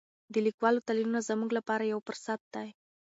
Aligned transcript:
د 0.33 0.35
لیکوالو 0.45 0.85
تلینونه 0.87 1.19
زموږ 1.29 1.49
لپاره 1.57 1.83
یو 1.91 1.99
فرصت 2.07 2.39
دی. 2.55 2.67